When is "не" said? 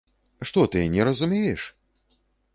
0.95-1.07